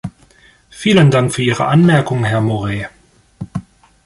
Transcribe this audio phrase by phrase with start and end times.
[0.71, 2.87] Vielen Dank für Ihre Anmerkungen, Herr Moraes.